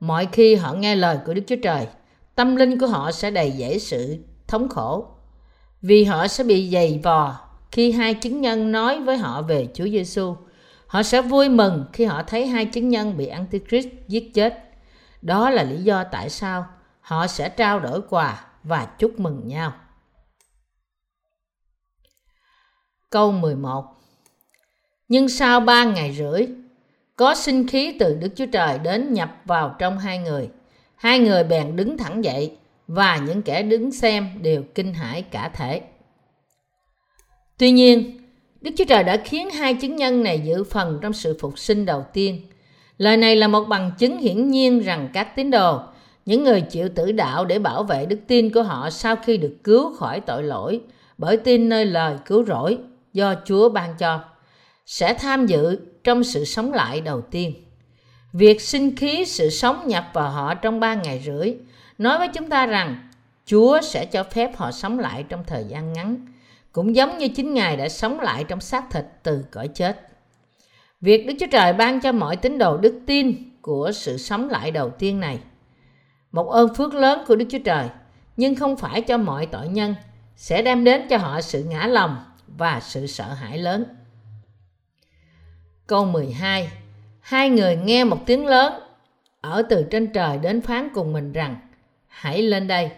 [0.00, 1.86] Mọi khi họ nghe lời của Đức Chúa Trời,
[2.34, 5.06] tâm linh của họ sẽ đầy dễ sự thống khổ
[5.82, 7.36] vì họ sẽ bị dày vò
[7.72, 10.34] khi hai chứng nhân nói với họ về Chúa Giêsu.
[10.86, 14.69] Họ sẽ vui mừng khi họ thấy hai chứng nhân bị Antichrist giết chết.
[15.22, 16.66] Đó là lý do tại sao
[17.00, 19.72] họ sẽ trao đổi quà và chúc mừng nhau.
[23.10, 23.84] Câu 11
[25.08, 26.48] Nhưng sau ba ngày rưỡi,
[27.16, 30.50] có sinh khí từ Đức Chúa Trời đến nhập vào trong hai người.
[30.96, 32.56] Hai người bèn đứng thẳng dậy
[32.86, 35.82] và những kẻ đứng xem đều kinh hãi cả thể.
[37.58, 38.20] Tuy nhiên,
[38.60, 41.86] Đức Chúa Trời đã khiến hai chứng nhân này giữ phần trong sự phục sinh
[41.86, 42.49] đầu tiên.
[43.00, 45.80] Lời này là một bằng chứng hiển nhiên rằng các tín đồ,
[46.26, 49.56] những người chịu tử đạo để bảo vệ đức tin của họ sau khi được
[49.64, 50.80] cứu khỏi tội lỗi
[51.18, 52.78] bởi tin nơi lời cứu rỗi
[53.12, 54.20] do Chúa ban cho,
[54.86, 57.54] sẽ tham dự trong sự sống lại đầu tiên.
[58.32, 61.54] Việc sinh khí sự sống nhập vào họ trong ba ngày rưỡi
[61.98, 63.08] nói với chúng ta rằng
[63.46, 66.26] Chúa sẽ cho phép họ sống lại trong thời gian ngắn
[66.72, 70.09] cũng giống như chính Ngài đã sống lại trong xác thịt từ cõi chết.
[71.00, 74.70] Việc Đức Chúa Trời ban cho mọi tín đồ đức tin của sự sống lại
[74.70, 75.38] đầu tiên này.
[76.32, 77.88] Một ơn phước lớn của Đức Chúa Trời,
[78.36, 79.94] nhưng không phải cho mọi tội nhân,
[80.36, 83.84] sẽ đem đến cho họ sự ngã lòng và sự sợ hãi lớn.
[85.86, 86.70] Câu 12
[87.20, 88.72] Hai người nghe một tiếng lớn
[89.40, 91.56] ở từ trên trời đến phán cùng mình rằng
[92.06, 92.90] Hãy lên đây.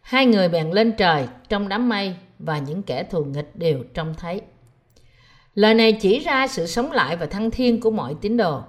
[0.00, 4.14] Hai người bèn lên trời trong đám mây và những kẻ thù nghịch đều trông
[4.14, 4.40] thấy.
[5.54, 8.60] Lời này chỉ ra sự sống lại và thăng thiên của mọi tín đồ.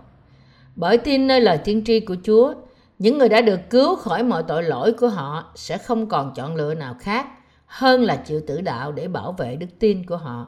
[0.76, 2.54] Bởi tin nơi lời tiên tri của Chúa,
[3.00, 6.56] những người đã được cứu khỏi mọi tội lỗi của họ sẽ không còn chọn
[6.56, 7.28] lựa nào khác
[7.66, 10.48] hơn là chịu tử đạo để bảo vệ đức tin của họ.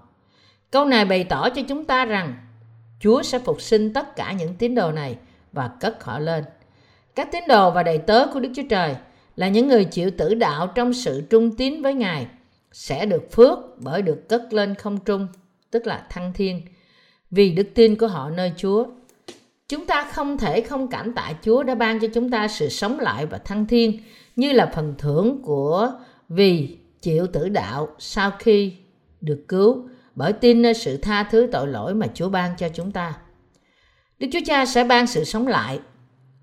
[0.72, 2.36] Câu này bày tỏ cho chúng ta rằng
[3.00, 5.18] Chúa sẽ phục sinh tất cả những tín đồ này
[5.52, 6.44] và cất họ lên.
[7.16, 8.96] Các tín đồ và đầy tớ của Đức Chúa Trời
[9.36, 12.28] là những người chịu tử đạo trong sự trung tín với Ngài
[12.72, 15.28] sẽ được phước bởi được cất lên không trung,
[15.72, 16.62] tức là thăng thiên,
[17.32, 18.86] vì đức tin của họ nơi Chúa.
[19.70, 23.00] Chúng ta không thể không cảm tạ Chúa đã ban cho chúng ta sự sống
[23.00, 24.00] lại và thăng thiên
[24.36, 25.92] như là phần thưởng của
[26.30, 28.74] vì chịu tử đạo sau khi
[29.22, 32.92] được cứu bởi tin nơi sự tha thứ tội lỗi mà Chúa ban cho chúng
[32.92, 33.14] ta.
[34.20, 35.80] Đức Chúa Cha sẽ ban sự sống lại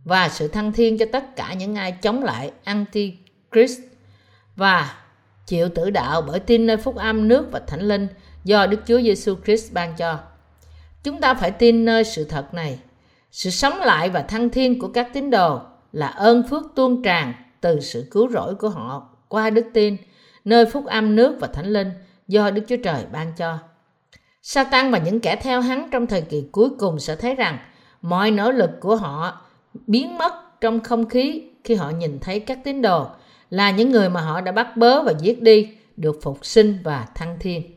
[0.05, 3.81] và sự thăng thiên cho tất cả những ai chống lại Antichrist
[4.57, 4.95] và
[5.47, 8.09] chịu tử đạo bởi tin nơi phúc âm nước và thánh linh
[8.45, 10.19] do Đức Chúa Giêsu Christ ban cho.
[11.03, 12.79] Chúng ta phải tin nơi sự thật này.
[13.31, 15.61] Sự sống lại và thăng thiên của các tín đồ
[15.93, 19.97] là ơn phước tuôn tràn từ sự cứu rỗi của họ qua đức tin,
[20.45, 21.91] nơi phúc âm nước và thánh linh
[22.29, 23.59] do Đức Chúa Trời ban cho.
[24.43, 27.59] Satan và những kẻ theo hắn trong thời kỳ cuối cùng sẽ thấy rằng
[28.03, 29.41] mọi nỗ lực của họ
[29.87, 33.07] biến mất trong không khí khi họ nhìn thấy các tín đồ
[33.51, 37.07] là những người mà họ đã bắt bớ và giết đi, được phục sinh và
[37.15, 37.75] thăng thiên.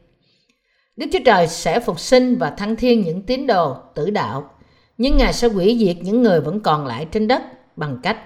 [0.97, 4.49] Đức Chúa Trời sẽ phục sinh và thăng thiên những tín đồ tử đạo,
[4.97, 7.41] nhưng Ngài sẽ hủy diệt những người vẫn còn lại trên đất
[7.77, 8.17] bằng cách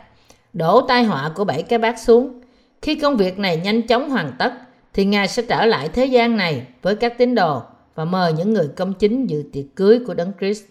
[0.53, 2.41] đổ tai họa của bảy cái bát xuống.
[2.81, 4.53] Khi công việc này nhanh chóng hoàn tất,
[4.93, 7.61] thì Ngài sẽ trở lại thế gian này với các tín đồ
[7.95, 10.63] và mời những người công chính dự tiệc cưới của Đấng Christ.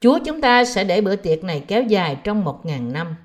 [0.00, 3.16] Chúa chúng ta sẽ để bữa tiệc này kéo dài trong một ngàn năm.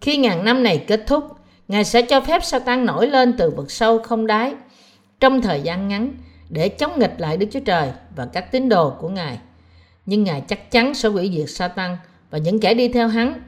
[0.00, 1.24] Khi ngàn năm này kết thúc,
[1.68, 4.54] Ngài sẽ cho phép Satan nổi lên từ vực sâu không đáy
[5.20, 6.14] trong thời gian ngắn
[6.50, 9.38] để chống nghịch lại Đức Chúa Trời và các tín đồ của Ngài.
[10.06, 11.96] Nhưng Ngài chắc chắn sẽ hủy diệt Satan
[12.30, 13.42] và những kẻ đi theo hắn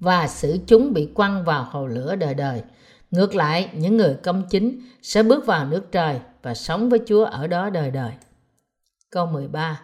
[0.00, 2.62] và xử chúng bị quăng vào hồ lửa đời đời.
[3.10, 7.24] Ngược lại, những người công chính sẽ bước vào nước trời và sống với Chúa
[7.24, 8.12] ở đó đời đời.
[9.10, 9.80] Câu 13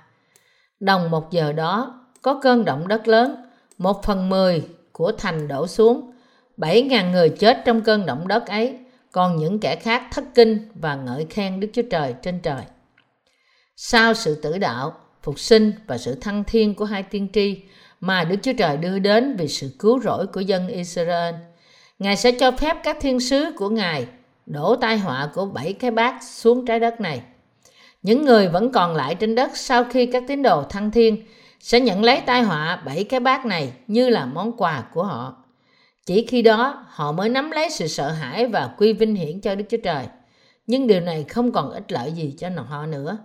[0.81, 3.37] Đồng một giờ đó, có cơn động đất lớn,
[3.79, 6.11] một phần mười của thành đổ xuống,
[6.57, 8.79] bảy ngàn người chết trong cơn động đất ấy,
[9.19, 12.63] còn những kẻ khác thất kinh và ngợi khen Đức Chúa Trời trên trời.
[13.77, 17.63] Sau sự tử đạo, phục sinh và sự thăng thiên của hai tiên tri
[18.01, 21.35] mà Đức Chúa Trời đưa đến vì sự cứu rỗi của dân Israel,
[21.99, 24.07] Ngài sẽ cho phép các thiên sứ của Ngài
[24.47, 27.23] đổ tai họa của bảy cái bát xuống trái đất này.
[28.03, 31.27] Những người vẫn còn lại trên đất sau khi các tín đồ thăng thiên
[31.61, 35.48] sẽ nhận lấy tai họa bảy cái bát này như là món quà của họ.
[36.09, 39.55] Chỉ khi đó họ mới nắm lấy sự sợ hãi và quy vinh hiển cho
[39.55, 40.07] Đức Chúa Trời.
[40.67, 43.19] Nhưng điều này không còn ích lợi gì cho họ nữa,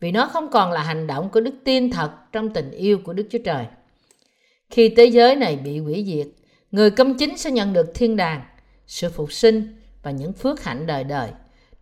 [0.00, 3.12] vì nó không còn là hành động của đức tin thật trong tình yêu của
[3.12, 3.66] Đức Chúa Trời.
[4.70, 6.26] Khi thế giới này bị hủy diệt,
[6.70, 8.42] người công chính sẽ nhận được thiên đàng,
[8.86, 11.30] sự phục sinh và những phước hạnh đời đời.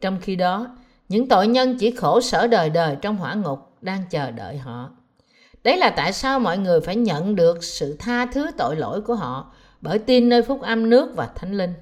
[0.00, 0.76] Trong khi đó,
[1.08, 4.90] những tội nhân chỉ khổ sở đời đời trong hỏa ngục đang chờ đợi họ.
[5.64, 9.14] Đấy là tại sao mọi người phải nhận được sự tha thứ tội lỗi của
[9.14, 11.74] họ bởi tin nơi phúc âm nước và thánh linh.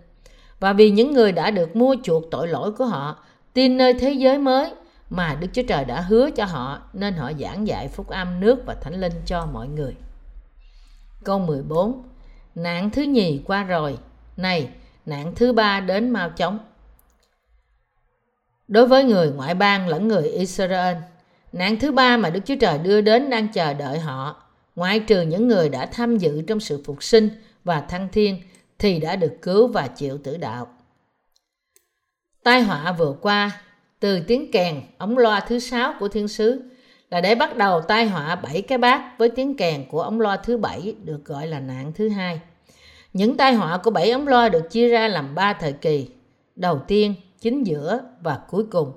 [0.60, 4.12] Và vì những người đã được mua chuộc tội lỗi của họ, tin nơi thế
[4.12, 4.72] giới mới
[5.10, 8.66] mà Đức Chúa Trời đã hứa cho họ nên họ giảng dạy phúc âm nước
[8.66, 9.94] và thánh linh cho mọi người.
[11.24, 12.02] Câu 14
[12.54, 13.98] Nạn thứ nhì qua rồi,
[14.36, 14.68] này
[15.06, 16.58] nạn thứ ba đến mau chóng.
[18.68, 20.96] Đối với người ngoại bang lẫn người Israel,
[21.52, 24.42] nạn thứ ba mà Đức Chúa Trời đưa đến đang chờ đợi họ,
[24.76, 27.28] ngoại trừ những người đã tham dự trong sự phục sinh
[27.64, 28.38] và thăng thiên
[28.78, 30.68] thì đã được cứu và chịu tử đạo.
[32.42, 33.60] Tai họa vừa qua
[34.00, 36.62] từ tiếng kèn ống loa thứ sáu của thiên sứ
[37.10, 40.36] là để bắt đầu tai họa bảy cái bát với tiếng kèn của ống loa
[40.36, 42.40] thứ bảy được gọi là nạn thứ hai.
[43.12, 46.08] Những tai họa của bảy ống loa được chia ra làm ba thời kỳ.
[46.56, 48.92] Đầu tiên, chính giữa và cuối cùng.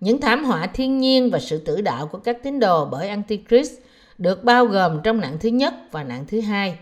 [0.00, 3.72] Những thảm họa thiên nhiên và sự tử đạo của các tín đồ bởi Antichrist
[4.18, 6.78] được bao gồm trong nạn thứ nhất và nạn thứ hai.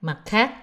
[0.00, 0.54] Mặt khác,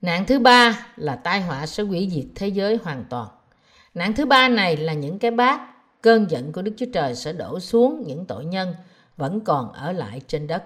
[0.00, 3.28] nạn thứ ba là tai họa sẽ hủy diệt thế giới hoàn toàn.
[3.94, 5.60] Nạn thứ ba này là những cái bát,
[6.02, 8.74] cơn giận của Đức Chúa Trời sẽ đổ xuống những tội nhân
[9.16, 10.64] vẫn còn ở lại trên đất.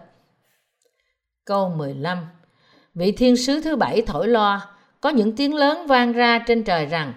[1.44, 2.18] Câu 15
[2.94, 4.66] Vị thiên sứ thứ bảy thổi loa,
[5.00, 7.12] có những tiếng lớn vang ra trên trời rằng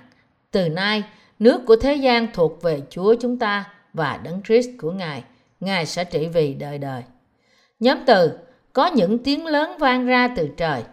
[0.51, 1.03] từ nay,
[1.39, 5.23] nước của thế gian thuộc về Chúa chúng ta và Đấng Christ của Ngài.
[5.60, 7.03] Ngài sẽ trị vì đời đời.
[7.80, 8.38] Nhóm từ
[8.78, 10.84] có những tiếng lớn vang ra từ trời,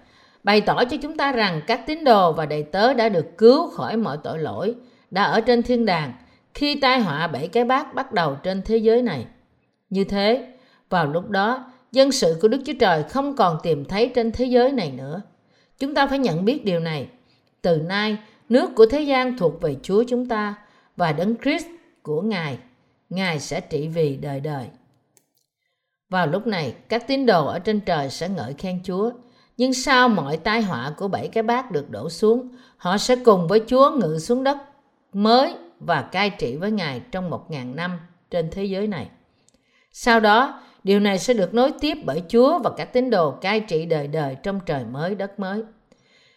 [0.44, 3.70] bày tỏ cho chúng ta rằng các tín đồ và đầy tớ đã được cứu
[3.70, 4.74] khỏi mọi tội lỗi,
[5.10, 6.12] đã ở trên thiên đàng
[6.54, 9.26] khi tai họa bảy cái bát bắt đầu trên thế giới này.
[9.90, 10.46] Như thế,
[10.90, 14.44] vào lúc đó, dân sự của Đức Chúa Trời không còn tìm thấy trên thế
[14.44, 15.22] giới này nữa.
[15.78, 17.08] Chúng ta phải nhận biết điều này.
[17.62, 18.16] Từ nay,
[18.48, 20.54] Nước của thế gian thuộc về Chúa chúng ta
[20.96, 21.66] và Đấng Christ
[22.02, 22.58] của Ngài.
[23.10, 24.66] Ngài sẽ trị vì đời đời.
[26.14, 29.10] Vào lúc này, các tín đồ ở trên trời sẽ ngợi khen Chúa.
[29.56, 33.48] Nhưng sau mọi tai họa của bảy cái bát được đổ xuống, họ sẽ cùng
[33.48, 34.56] với Chúa ngự xuống đất
[35.12, 37.98] mới và cai trị với Ngài trong một ngàn năm
[38.30, 39.08] trên thế giới này.
[39.92, 43.60] Sau đó, điều này sẽ được nối tiếp bởi Chúa và các tín đồ cai
[43.60, 45.62] trị đời đời trong trời mới đất mới.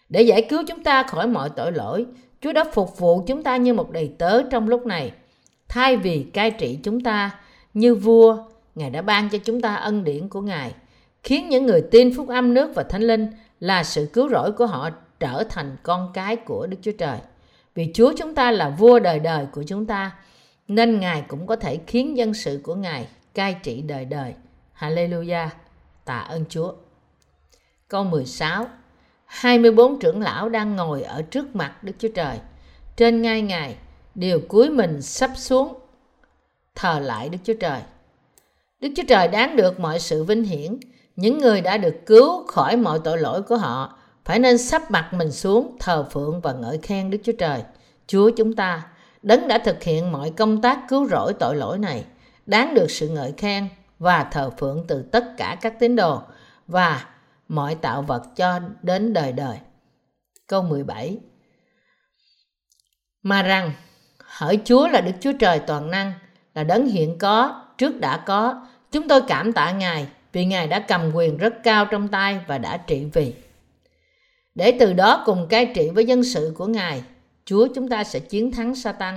[0.08, 2.06] Để giải cứu chúng ta khỏi mọi tội lỗi,
[2.40, 5.12] Chúa đã phục vụ chúng ta như một đầy tớ trong lúc này.
[5.68, 7.30] Thay vì cai trị chúng ta
[7.74, 8.38] như vua,
[8.78, 10.74] Ngài đã ban cho chúng ta ân điển của Ngài,
[11.22, 13.26] khiến những người tin phúc âm nước và thánh linh
[13.60, 17.18] là sự cứu rỗi của họ trở thành con cái của Đức Chúa Trời.
[17.74, 20.16] Vì Chúa chúng ta là vua đời đời của chúng ta,
[20.68, 24.34] nên Ngài cũng có thể khiến dân sự của Ngài cai trị đời đời.
[24.78, 25.48] Hallelujah!
[26.04, 26.72] Tạ ơn Chúa.
[27.88, 28.66] Câu 16
[29.24, 32.38] 24 trưởng lão đang ngồi ở trước mặt Đức Chúa Trời.
[32.96, 33.76] Trên ngai Ngài
[34.14, 35.74] đều cúi mình sắp xuống
[36.74, 37.80] thờ lại Đức Chúa Trời.
[38.80, 40.78] Đức Chúa Trời đáng được mọi sự vinh hiển.
[41.16, 45.10] Những người đã được cứu khỏi mọi tội lỗi của họ phải nên sắp mặt
[45.12, 47.62] mình xuống thờ phượng và ngợi khen Đức Chúa Trời.
[48.06, 48.86] Chúa chúng ta,
[49.22, 52.04] đấng đã thực hiện mọi công tác cứu rỗi tội lỗi này,
[52.46, 56.22] đáng được sự ngợi khen và thờ phượng từ tất cả các tín đồ
[56.66, 57.06] và
[57.48, 59.58] mọi tạo vật cho đến đời đời.
[60.46, 61.18] Câu 17
[63.22, 63.72] Mà rằng,
[64.18, 66.12] hỡi Chúa là Đức Chúa Trời toàn năng,
[66.54, 70.80] là đấng hiện có, trước đã có, chúng tôi cảm tạ Ngài vì Ngài đã
[70.80, 73.34] cầm quyền rất cao trong tay và đã trị vì.
[74.54, 77.02] Để từ đó cùng cai trị với dân sự của Ngài,
[77.44, 79.14] Chúa chúng ta sẽ chiến thắng Satan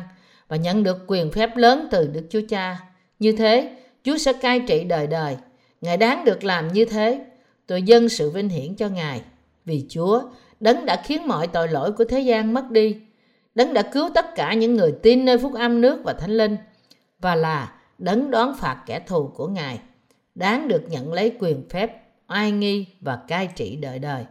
[0.47, 2.80] và nhận được quyền phép lớn từ Đức Chúa Cha.
[3.19, 5.38] Như thế, Chúa sẽ cai trị đời đời.
[5.82, 7.26] Ngài đáng được làm như thế.
[7.67, 9.21] Tôi dâng sự vinh hiển cho Ngài.
[9.65, 10.21] Vì Chúa,
[10.60, 12.95] đấng đã khiến mọi tội lỗi của thế gian mất đi.
[13.56, 16.58] Đấng đã cứu tất cả những người tin nơi phúc âm nước và thánh linh.
[17.19, 19.79] Và là đấng đoán phạt kẻ thù của Ngài.
[20.35, 24.25] Đáng được nhận lấy quyền phép, oai nghi và cai trị đời đời.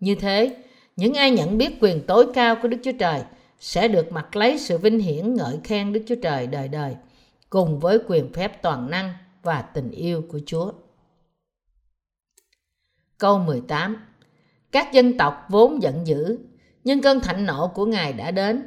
[0.00, 0.56] Như thế,
[0.96, 3.22] những ai nhận biết quyền tối cao của Đức Chúa Trời
[3.60, 6.96] sẽ được mặc lấy sự vinh hiển ngợi khen Đức Chúa Trời đời đời,
[7.50, 10.72] cùng với quyền phép toàn năng và tình yêu của Chúa.
[13.18, 13.96] Câu 18
[14.72, 16.38] Các dân tộc vốn giận dữ,
[16.84, 18.62] nhưng cơn thạnh nộ của Ngài đã đến.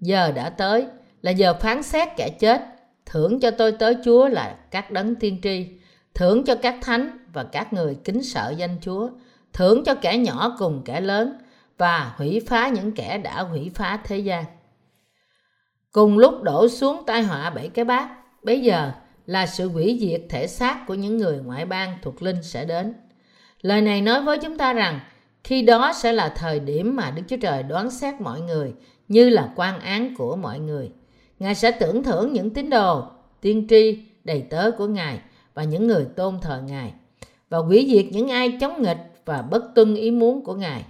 [0.00, 0.86] Giờ đã tới,
[1.22, 2.73] là giờ phán xét kẻ chết.
[3.06, 5.66] Thưởng cho tôi tới Chúa là các đấng tiên tri,
[6.14, 9.08] thưởng cho các thánh và các người kính sợ danh Chúa,
[9.52, 11.38] thưởng cho kẻ nhỏ cùng kẻ lớn
[11.78, 14.44] và hủy phá những kẻ đã hủy phá thế gian.
[15.92, 18.08] Cùng lúc đổ xuống tai họa bảy cái bát,
[18.42, 18.92] bây giờ
[19.26, 22.94] là sự hủy diệt thể xác của những người ngoại bang thuộc linh sẽ đến.
[23.60, 25.00] Lời này nói với chúng ta rằng
[25.44, 28.74] khi đó sẽ là thời điểm mà Đức Chúa Trời đoán xét mọi người
[29.08, 30.90] như là quan án của mọi người.
[31.44, 33.02] Ngài sẽ tưởng thưởng những tín đồ,
[33.40, 35.20] tiên tri, đầy tớ của Ngài
[35.54, 36.92] và những người tôn thờ Ngài
[37.48, 40.84] và hủy diệt những ai chống nghịch và bất tuân ý muốn của Ngài.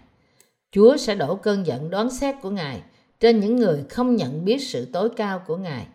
[0.73, 2.83] Chúa sẽ đổ cơn giận đoán xét của Ngài
[3.21, 5.87] trên những người không nhận biết sự tối cao của Ngài.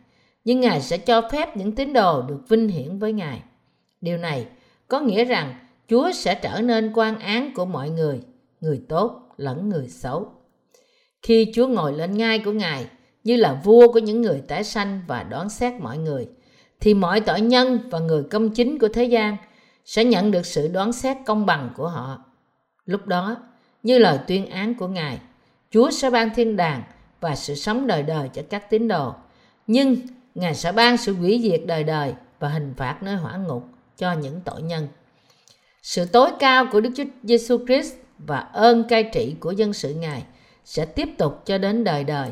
[0.44, 3.42] Nhưng Ngài sẽ cho phép những tín đồ được vinh hiển với Ngài.
[4.02, 4.46] Điều này
[4.88, 5.54] có nghĩa rằng
[5.88, 8.20] Chúa sẽ trở nên quan án của mọi người,
[8.62, 10.32] người tốt lẫn người xấu.
[11.22, 12.86] Khi Chúa ngồi lên ngai của Ngài
[13.30, 16.28] như là vua của những người tái sanh và đoán xét mọi người,
[16.80, 19.38] thì mọi tội nhân và người công chính của thế gian
[19.86, 22.24] sẽ nhận được sự đoán xét công bằng của họ.
[22.86, 23.38] Lúc đó,
[23.84, 25.20] như lời tuyên án của Ngài,
[25.72, 26.84] Chúa sẽ ban thiên đàng
[27.20, 29.14] và sự sống đời đời cho các tín đồ.
[29.68, 29.96] Nhưng
[30.36, 33.64] Ngài sẽ ban sự hủy diệt đời đời và hình phạt nơi hỏa ngục
[33.98, 34.88] cho những tội nhân.
[35.82, 39.94] Sự tối cao của Đức Chúa Giêsu Christ và ơn cai trị của dân sự
[39.94, 40.24] Ngài
[40.66, 42.32] sẽ tiếp tục cho đến đời đời.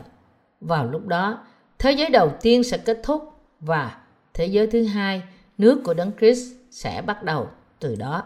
[0.61, 1.45] Vào lúc đó,
[1.79, 3.97] thế giới đầu tiên sẽ kết thúc và
[4.33, 5.23] thế giới thứ hai,
[5.57, 8.23] nước của Đấng Christ sẽ bắt đầu từ đó.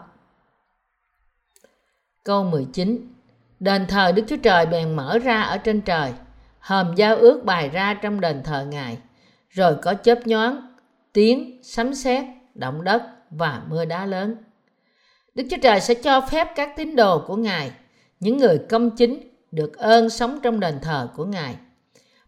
[2.24, 3.12] Câu 19
[3.62, 6.12] Đền thờ Đức Chúa Trời bèn mở ra ở trên trời,
[6.58, 8.98] hòm giao ước bày ra trong đền thờ Ngài,
[9.48, 10.74] rồi có chớp nhoáng,
[11.12, 14.36] tiếng, sấm sét, động đất và mưa đá lớn.
[15.34, 17.70] Đức Chúa Trời sẽ cho phép các tín đồ của Ngài,
[18.20, 21.56] những người công chính, được ơn sống trong đền thờ của Ngài.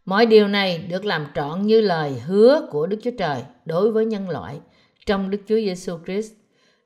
[0.04, 4.04] Mọi điều này được làm trọn như lời hứa của Đức Chúa Trời đối với
[4.06, 4.60] nhân loại
[5.06, 6.32] trong Đức Chúa Giêsu Christ.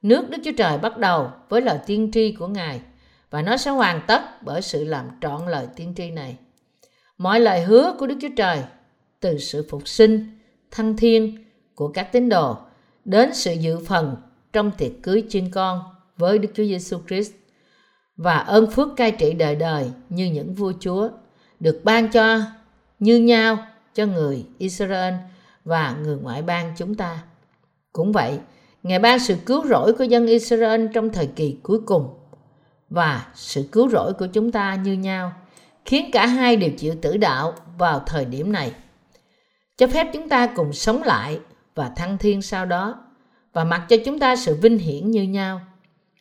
[0.02, 2.80] Nước Đức Chúa Trời bắt đầu với lời tiên tri của Ngài
[3.30, 6.36] và nó sẽ hoàn tất bởi sự làm trọn lời tiên tri này.
[7.18, 8.58] Mọi lời hứa của Đức Chúa Trời
[9.20, 10.38] từ sự phục sinh,
[10.70, 11.44] thăng thiên
[11.74, 12.56] của các tín đồ
[13.04, 14.16] đến sự dự phần
[14.52, 15.82] trong tiệc cưới chiên con
[16.16, 17.32] với Đức Chúa Giêsu Christ
[18.16, 21.08] và ơn phước cai trị đời đời như những vua chúa
[21.60, 22.40] được ban cho
[22.98, 23.58] như nhau
[23.94, 25.14] cho người Israel
[25.64, 27.22] và người ngoại bang chúng ta.
[27.92, 28.38] Cũng vậy,
[28.82, 32.08] Ngài ban sự cứu rỗi của dân Israel trong thời kỳ cuối cùng
[32.90, 35.32] và sự cứu rỗi của chúng ta như nhau,
[35.84, 38.72] khiến cả hai đều chịu tử đạo vào thời điểm này.
[39.76, 41.40] Cho phép chúng ta cùng sống lại
[41.74, 43.04] và thăng thiên sau đó
[43.52, 45.60] và mặc cho chúng ta sự vinh hiển như nhau.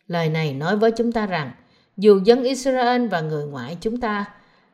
[0.06, 1.50] Lời này nói với chúng ta rằng
[1.96, 4.24] dù dân Israel và người ngoại chúng ta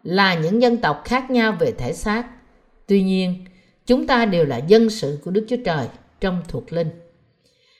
[0.05, 2.27] là những dân tộc khác nhau về thể xác,
[2.87, 3.45] tuy nhiên
[3.87, 5.87] chúng ta đều là dân sự của Đức Chúa Trời
[6.21, 6.91] trong thuộc linh.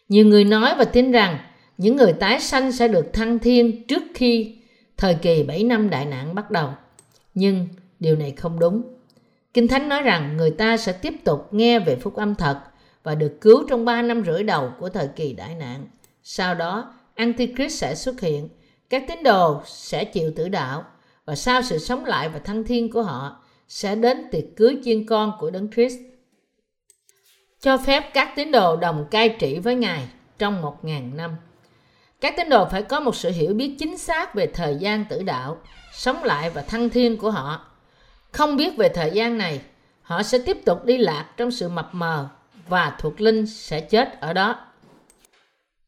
[0.09, 1.39] Nhiều người nói và tin rằng
[1.79, 4.57] những người tái sanh sẽ được thăng thiên trước khi
[4.97, 6.71] thời kỳ 7 năm đại nạn bắt đầu.
[7.35, 7.69] Nhưng
[8.01, 8.83] điều này không đúng.
[9.55, 12.61] Kinh Thánh nói rằng người ta sẽ tiếp tục nghe về phúc âm thật
[13.03, 15.87] và được cứu trong 3 năm rưỡi đầu của thời kỳ đại nạn.
[16.23, 18.49] Sau đó, Antichrist sẽ xuất hiện,
[18.91, 20.85] các tín đồ sẽ chịu tử đạo
[21.25, 25.07] và sau sự sống lại và thăng thiên của họ sẽ đến tiệc cưới chiên
[25.07, 25.99] con của Đấng Christ.
[27.61, 30.09] Cho phép các tín đồ đồng cai trị với Ngài
[30.39, 31.37] trong một ngàn năm.
[32.21, 35.23] Các tín đồ phải có một sự hiểu biết chính xác về thời gian tử
[35.23, 35.59] đạo,
[35.95, 37.67] sống lại và thăng thiên của họ.
[38.33, 39.61] Không biết về thời gian này,
[40.03, 42.29] họ sẽ tiếp tục đi lạc trong sự mập mờ
[42.69, 44.57] và thuộc linh sẽ chết ở đó.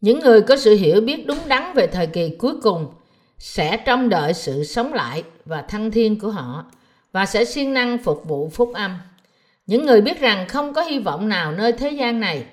[0.01, 2.95] Những người có sự hiểu biết đúng đắn về thời kỳ cuối cùng
[3.47, 6.65] sẽ trông đợi sự sống lại và thăng thiên của họ
[7.13, 8.99] và sẽ siêng năng phục vụ phúc âm.
[9.67, 12.47] Những người biết rằng không có hy vọng nào nơi thế gian này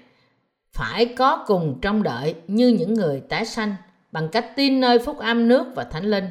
[0.72, 3.76] phải có cùng trông đợi như những người tái sanh
[4.12, 6.26] bằng cách tin nơi phúc âm nước và thánh linh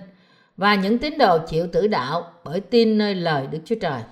[0.56, 4.02] và những tín đồ chịu tử đạo bởi tin nơi lời Đức Chúa Trời.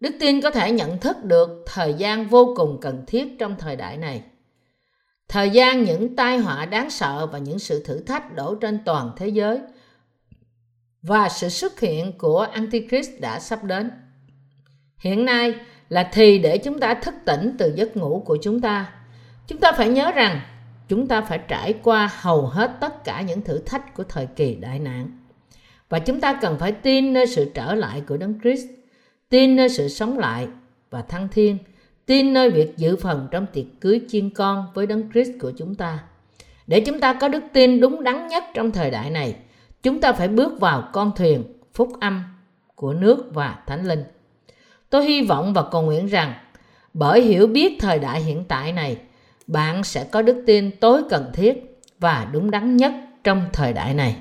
[0.00, 3.76] Đức tin có thể nhận thức được thời gian vô cùng cần thiết trong thời
[3.76, 4.22] đại này.
[5.30, 9.10] Thời gian những tai họa đáng sợ và những sự thử thách đổ trên toàn
[9.16, 9.60] thế giới
[11.02, 13.90] và sự xuất hiện của Antichrist đã sắp đến.
[14.98, 15.54] Hiện nay
[15.88, 18.92] là thì để chúng ta thức tỉnh từ giấc ngủ của chúng ta.
[19.46, 20.40] Chúng ta phải nhớ rằng
[20.88, 24.54] chúng ta phải trải qua hầu hết tất cả những thử thách của thời kỳ
[24.54, 25.18] đại nạn.
[25.88, 28.66] Và chúng ta cần phải tin nơi sự trở lại của Đấng Christ,
[29.28, 30.48] tin nơi sự sống lại
[30.90, 31.58] và thăng thiên,
[32.10, 35.74] tin nơi việc dự phần trong tiệc cưới chiên con với Đấng Christ của chúng
[35.74, 35.98] ta.
[36.66, 39.36] Để chúng ta có đức tin đúng đắn nhất trong thời đại này,
[39.82, 41.44] chúng ta phải bước vào con thuyền
[41.74, 42.22] phúc âm
[42.74, 44.04] của nước và thánh linh.
[44.90, 46.34] Tôi hy vọng và cầu nguyện rằng
[46.94, 48.96] bởi hiểu biết thời đại hiện tại này,
[49.46, 52.92] bạn sẽ có đức tin tối cần thiết và đúng đắn nhất
[53.24, 54.16] trong thời đại này.